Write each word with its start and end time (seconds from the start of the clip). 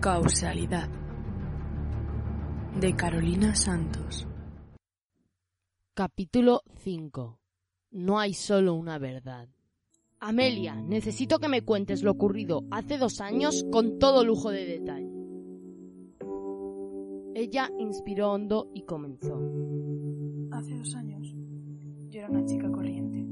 Causalidad 0.00 0.88
de 2.78 2.94
Carolina 2.94 3.54
Santos. 3.54 4.28
Capítulo 5.94 6.60
5. 6.80 7.38
No 7.92 8.18
hay 8.18 8.34
solo 8.34 8.74
una 8.74 8.98
verdad. 8.98 9.48
Amelia, 10.20 10.74
necesito 10.74 11.38
que 11.38 11.48
me 11.48 11.62
cuentes 11.62 12.02
lo 12.02 12.10
ocurrido 12.10 12.64
hace 12.70 12.98
dos 12.98 13.22
años 13.22 13.64
con 13.72 13.98
todo 13.98 14.22
lujo 14.22 14.50
de 14.50 14.66
detalle. 14.66 15.10
Ella 17.34 17.70
inspiró 17.78 18.32
hondo 18.32 18.70
y 18.74 18.82
comenzó. 18.82 19.40
Hace 20.52 20.76
dos 20.76 20.94
años, 20.94 21.34
yo 22.10 22.20
era 22.20 22.30
una 22.30 22.44
chica 22.44 22.70
corriente. 22.70 23.26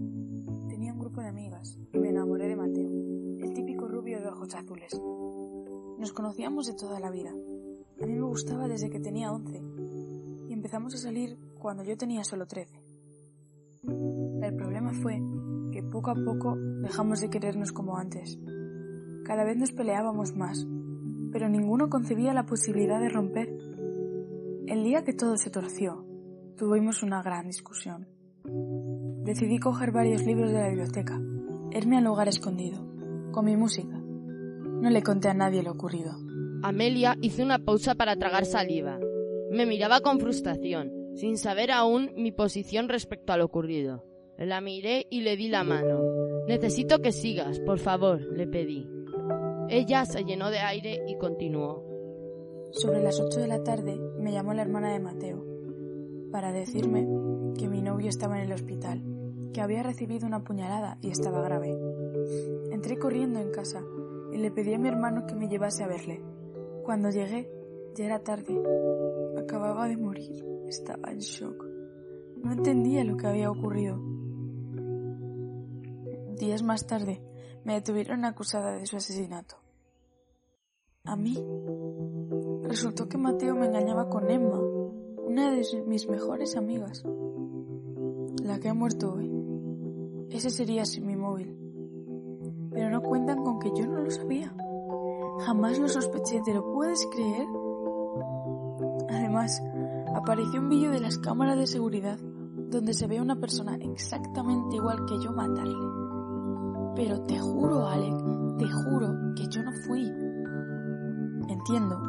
Tenía 0.68 0.94
un 0.94 0.98
grupo 0.98 1.20
de 1.20 1.28
amigas 1.28 1.78
y 1.92 1.98
me 1.98 2.08
enamoré 2.08 2.48
de 2.48 2.56
Mateo, 2.56 2.90
el 3.38 3.52
típico 3.52 3.86
rubio 3.86 4.20
de 4.20 4.28
ojos 4.28 4.54
azules. 4.54 4.98
Nos 6.04 6.12
conocíamos 6.12 6.66
de 6.66 6.74
toda 6.74 7.00
la 7.00 7.10
vida. 7.10 7.30
A 7.30 8.04
mí 8.04 8.12
me 8.12 8.26
gustaba 8.26 8.68
desde 8.68 8.90
que 8.90 9.00
tenía 9.00 9.32
11 9.32 9.62
y 10.50 10.52
empezamos 10.52 10.94
a 10.94 10.98
salir 10.98 11.38
cuando 11.58 11.82
yo 11.82 11.96
tenía 11.96 12.22
solo 12.24 12.46
13. 12.46 12.78
El 14.42 14.54
problema 14.54 14.92
fue 14.92 15.18
que 15.72 15.82
poco 15.82 16.10
a 16.10 16.14
poco 16.14 16.58
dejamos 16.58 17.22
de 17.22 17.30
querernos 17.30 17.72
como 17.72 17.96
antes. 17.96 18.38
Cada 19.24 19.44
vez 19.44 19.56
nos 19.56 19.72
peleábamos 19.72 20.36
más, 20.36 20.66
pero 21.32 21.48
ninguno 21.48 21.88
concebía 21.88 22.34
la 22.34 22.44
posibilidad 22.44 23.00
de 23.00 23.08
romper. 23.08 23.48
El 24.66 24.84
día 24.84 25.04
que 25.04 25.14
todo 25.14 25.38
se 25.38 25.48
torció, 25.48 26.04
tuvimos 26.58 27.02
una 27.02 27.22
gran 27.22 27.46
discusión. 27.46 28.08
Decidí 29.24 29.58
coger 29.58 29.90
varios 29.90 30.22
libros 30.26 30.52
de 30.52 30.58
la 30.58 30.68
biblioteca, 30.68 31.18
irme 31.70 31.96
al 31.96 32.04
lugar 32.04 32.28
escondido, 32.28 32.86
con 33.32 33.46
mi 33.46 33.56
música. 33.56 34.03
No 34.80 34.90
le 34.90 35.02
conté 35.02 35.28
a 35.28 35.34
nadie 35.34 35.62
lo 35.62 35.72
ocurrido. 35.72 36.12
Amelia 36.62 37.16
hizo 37.20 37.42
una 37.42 37.58
pausa 37.58 37.94
para 37.94 38.16
tragar 38.16 38.46
saliva. 38.46 38.98
Me 39.50 39.66
miraba 39.66 40.00
con 40.00 40.18
frustración, 40.18 40.92
sin 41.14 41.38
saber 41.38 41.70
aún 41.70 42.10
mi 42.16 42.32
posición 42.32 42.88
respecto 42.88 43.32
a 43.32 43.36
lo 43.36 43.44
ocurrido. 43.44 44.04
La 44.38 44.60
miré 44.60 45.06
y 45.10 45.20
le 45.20 45.36
di 45.36 45.48
la 45.48 45.62
mano. 45.62 46.00
Necesito 46.48 47.00
que 47.00 47.12
sigas, 47.12 47.60
por 47.60 47.78
favor, 47.78 48.20
le 48.20 48.46
pedí. 48.46 48.88
Ella 49.68 50.04
se 50.04 50.24
llenó 50.24 50.50
de 50.50 50.58
aire 50.58 51.02
y 51.06 51.16
continuó. 51.16 51.84
Sobre 52.72 53.02
las 53.02 53.20
ocho 53.20 53.40
de 53.40 53.46
la 53.46 53.62
tarde 53.62 53.98
me 54.18 54.32
llamó 54.32 54.52
la 54.52 54.62
hermana 54.62 54.92
de 54.92 55.00
Mateo 55.00 55.44
para 56.32 56.52
decirme 56.52 57.06
que 57.56 57.68
mi 57.68 57.80
novio 57.80 58.08
estaba 58.08 58.36
en 58.38 58.46
el 58.46 58.52
hospital, 58.52 59.02
que 59.52 59.60
había 59.60 59.84
recibido 59.84 60.26
una 60.26 60.42
puñalada 60.42 60.98
y 61.00 61.10
estaba 61.10 61.40
grave. 61.42 61.78
Entré 62.72 62.98
corriendo 62.98 63.38
en 63.38 63.52
casa 63.52 63.84
y 64.34 64.38
le 64.38 64.50
pedí 64.50 64.74
a 64.74 64.78
mi 64.80 64.88
hermano 64.88 65.26
que 65.26 65.36
me 65.36 65.48
llevase 65.48 65.84
a 65.84 65.86
verle. 65.86 66.20
Cuando 66.82 67.08
llegué, 67.08 67.48
ya 67.94 68.04
era 68.04 68.18
tarde. 68.18 68.60
Acababa 69.38 69.86
de 69.86 69.96
morir. 69.96 70.44
Estaba 70.66 71.12
en 71.12 71.20
shock. 71.20 71.64
No 72.42 72.52
entendía 72.52 73.04
lo 73.04 73.16
que 73.16 73.28
había 73.28 73.48
ocurrido. 73.48 73.96
Días 76.36 76.64
más 76.64 76.84
tarde, 76.88 77.22
me 77.64 77.74
detuvieron 77.74 78.24
acusada 78.24 78.72
de 78.72 78.86
su 78.86 78.96
asesinato. 78.96 79.54
A 81.04 81.14
mí. 81.14 81.38
Resultó 82.64 83.08
que 83.08 83.18
Mateo 83.18 83.54
me 83.54 83.66
engañaba 83.66 84.08
con 84.08 84.28
Emma, 84.28 84.58
una 84.58 85.52
de 85.52 85.62
mis 85.86 86.08
mejores 86.08 86.56
amigas. 86.56 87.04
La 88.42 88.58
que 88.58 88.68
ha 88.68 88.74
muerto 88.74 89.12
hoy. 89.12 89.30
Ese 90.30 90.50
sería 90.50 90.82
mi 91.00 91.14
móvil. 91.14 91.63
Pero 92.74 92.90
no 92.90 93.00
cuentan 93.00 93.42
con 93.42 93.58
que 93.58 93.70
yo 93.74 93.86
no 93.86 94.00
lo 94.00 94.10
sabía. 94.10 94.52
Jamás 95.46 95.78
lo 95.78 95.88
sospeché, 95.88 96.42
¿te 96.42 96.52
lo 96.52 96.72
puedes 96.72 97.06
creer? 97.12 97.46
Además, 99.08 99.62
apareció 100.14 100.60
un 100.60 100.68
vídeo 100.68 100.90
de 100.90 101.00
las 101.00 101.18
cámaras 101.18 101.56
de 101.58 101.66
seguridad 101.66 102.18
donde 102.70 102.94
se 102.94 103.06
ve 103.06 103.18
a 103.18 103.22
una 103.22 103.36
persona 103.36 103.76
exactamente 103.76 104.76
igual 104.76 105.06
que 105.06 105.20
yo 105.22 105.32
matarle. 105.32 105.74
Pero 106.96 107.20
te 107.22 107.38
juro, 107.38 107.86
Alec, 107.88 108.14
te 108.58 108.68
juro 108.68 109.14
que 109.36 109.48
yo 109.48 109.62
no 109.62 109.72
fui. 109.86 110.04
Entiendo 111.48 112.00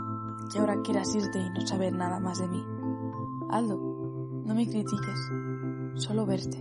que 0.51 0.59
ahora 0.59 0.81
quieras 0.83 1.13
irte 1.15 1.39
y 1.39 1.49
no 1.49 1.61
saber 1.65 1.93
nada 1.93 2.19
más 2.19 2.39
de 2.39 2.47
mí. 2.47 2.63
Aldo, 3.49 3.77
no 4.45 4.53
me 4.53 4.67
critiques, 4.67 5.31
solo 5.95 6.25
verte. 6.25 6.57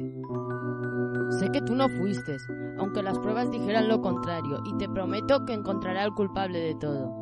Sé 1.39 1.51
que 1.51 1.63
tú 1.63 1.75
no 1.75 1.89
fuiste, 1.89 2.37
aunque 2.79 3.03
las 3.03 3.19
pruebas 3.19 3.51
dijeran 3.51 3.89
lo 3.89 4.01
contrario, 4.01 4.63
y 4.65 4.77
te 4.77 4.89
prometo 4.89 5.45
que 5.45 5.55
encontraré 5.55 6.01
al 6.01 6.15
culpable 6.15 6.61
de 6.61 6.75
todo. 6.77 7.21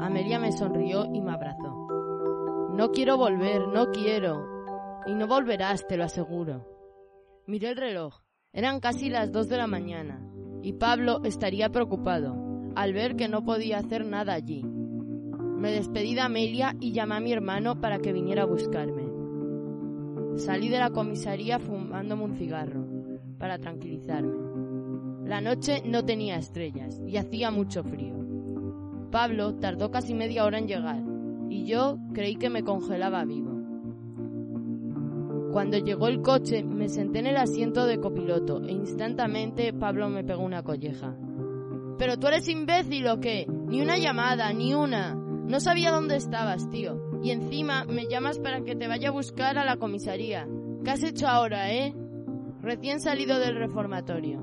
Amelia 0.00 0.38
me 0.38 0.52
sonrió 0.52 1.04
y 1.12 1.20
me 1.20 1.32
abrazó. 1.32 1.86
No 2.72 2.90
quiero 2.92 3.16
volver, 3.16 3.68
no 3.68 3.90
quiero. 3.90 4.46
Y 5.06 5.14
no 5.14 5.26
volverás, 5.26 5.86
te 5.86 5.96
lo 5.96 6.04
aseguro. 6.04 6.64
Miré 7.46 7.70
el 7.70 7.76
reloj. 7.76 8.20
Eran 8.52 8.80
casi 8.80 9.10
las 9.10 9.30
dos 9.30 9.48
de 9.48 9.58
la 9.58 9.66
mañana, 9.66 10.20
y 10.62 10.72
Pablo 10.72 11.20
estaría 11.24 11.70
preocupado 11.70 12.36
al 12.74 12.92
ver 12.92 13.16
que 13.16 13.28
no 13.28 13.44
podía 13.44 13.78
hacer 13.78 14.06
nada 14.06 14.34
allí. 14.34 14.64
Me 14.64 15.72
despedí 15.72 16.14
de 16.14 16.20
Amelia 16.20 16.76
y 16.80 16.92
llamé 16.92 17.16
a 17.16 17.20
mi 17.20 17.32
hermano 17.32 17.80
para 17.80 17.98
que 17.98 18.12
viniera 18.12 18.42
a 18.42 18.46
buscarme. 18.46 19.08
Salí 20.36 20.68
de 20.68 20.78
la 20.78 20.90
comisaría 20.90 21.58
fumándome 21.58 22.22
un 22.22 22.36
cigarro, 22.36 22.86
para 23.38 23.58
tranquilizarme. 23.58 25.28
La 25.28 25.40
noche 25.40 25.82
no 25.84 26.04
tenía 26.04 26.36
estrellas 26.36 27.00
y 27.06 27.16
hacía 27.16 27.50
mucho 27.50 27.84
frío. 27.84 28.14
Pablo 29.10 29.54
tardó 29.54 29.90
casi 29.90 30.14
media 30.14 30.44
hora 30.44 30.58
en 30.58 30.68
llegar 30.68 31.02
y 31.48 31.64
yo 31.64 31.98
creí 32.12 32.36
que 32.36 32.50
me 32.50 32.62
congelaba 32.62 33.24
vivo. 33.24 33.58
Cuando 35.52 35.78
llegó 35.78 36.08
el 36.08 36.22
coche 36.22 36.62
me 36.62 36.88
senté 36.88 37.20
en 37.20 37.26
el 37.26 37.36
asiento 37.36 37.86
de 37.86 38.00
copiloto 38.00 38.62
e 38.64 38.72
instantáneamente 38.72 39.72
Pablo 39.72 40.08
me 40.08 40.24
pegó 40.24 40.42
una 40.42 40.62
colleja. 40.62 41.16
¿Pero 41.98 42.18
tú 42.18 42.28
eres 42.28 42.48
imbécil 42.48 43.08
o 43.08 43.18
qué? 43.18 43.46
Ni 43.48 43.80
una 43.80 43.98
llamada, 43.98 44.52
ni 44.52 44.74
una. 44.74 45.14
No 45.14 45.60
sabía 45.60 45.90
dónde 45.90 46.16
estabas, 46.16 46.70
tío. 46.70 47.20
Y 47.22 47.30
encima 47.30 47.84
me 47.84 48.06
llamas 48.06 48.38
para 48.38 48.62
que 48.62 48.76
te 48.76 48.86
vaya 48.86 49.08
a 49.08 49.12
buscar 49.12 49.58
a 49.58 49.64
la 49.64 49.76
comisaría. 49.76 50.46
¿Qué 50.84 50.90
has 50.90 51.02
hecho 51.02 51.26
ahora, 51.26 51.72
eh? 51.72 51.94
Recién 52.62 53.00
salido 53.00 53.38
del 53.38 53.56
reformatorio. 53.56 54.42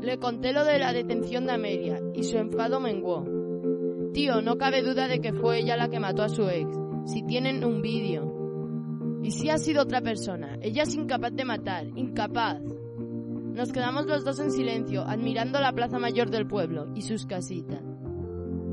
Le 0.00 0.18
conté 0.18 0.52
lo 0.52 0.64
de 0.64 0.78
la 0.78 0.92
detención 0.92 1.46
de 1.46 1.52
Amelia 1.52 2.00
y 2.14 2.22
su 2.22 2.38
enfado 2.38 2.80
menguó. 2.80 3.24
Tío, 4.12 4.42
no 4.42 4.56
cabe 4.56 4.82
duda 4.82 5.08
de 5.08 5.20
que 5.20 5.32
fue 5.32 5.60
ella 5.60 5.76
la 5.76 5.88
que 5.88 6.00
mató 6.00 6.22
a 6.22 6.28
su 6.28 6.48
ex. 6.48 6.68
Si 7.06 7.22
tienen 7.22 7.64
un 7.64 7.80
vídeo. 7.80 9.20
Y 9.22 9.30
si 9.30 9.50
ha 9.50 9.58
sido 9.58 9.82
otra 9.82 10.00
persona. 10.00 10.58
Ella 10.60 10.82
es 10.82 10.94
incapaz 10.94 11.32
de 11.32 11.44
matar. 11.44 11.86
Incapaz. 11.96 12.62
Nos 12.62 13.72
quedamos 13.72 14.06
los 14.06 14.24
dos 14.24 14.38
en 14.40 14.50
silencio, 14.50 15.02
admirando 15.02 15.60
la 15.60 15.72
plaza 15.72 15.98
mayor 15.98 16.30
del 16.30 16.46
pueblo 16.46 16.88
y 16.94 17.02
sus 17.02 17.26
casitas. 17.26 17.82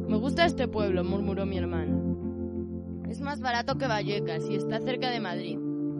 Me 0.07 0.17
gusta 0.17 0.45
este 0.45 0.67
pueblo, 0.67 1.03
murmuró 1.03 1.45
mi 1.45 1.57
hermano. 1.57 3.06
Es 3.09 3.21
más 3.21 3.39
barato 3.41 3.77
que 3.77 3.88
Vallecas 3.88 4.50
y 4.50 4.56
está 4.56 4.79
cerca 4.79 5.09
de 5.09 5.19
Madrid. 5.19 5.57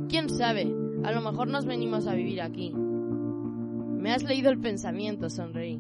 ¿Quién 0.08 0.30
sabe? 0.30 0.87
A 1.04 1.12
lo 1.12 1.22
mejor 1.22 1.48
nos 1.48 1.66
venimos 1.66 2.08
a 2.08 2.14
vivir 2.14 2.42
aquí. 2.42 2.72
Me 2.74 4.14
has 4.14 4.24
leído 4.24 4.50
el 4.50 4.60
pensamiento, 4.60 5.30
sonreí. 5.30 5.80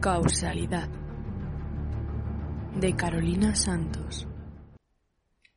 Causalidad 0.00 0.88
de 2.74 2.96
Carolina 2.96 3.54
Santos. 3.54 4.26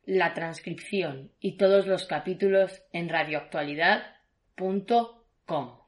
La 0.06 0.34
transcripción 0.34 1.32
y 1.40 1.56
todos 1.58 1.86
los 1.86 2.06
capítulos 2.06 2.82
en 2.92 3.08
radioactualidad.com. 3.08 5.87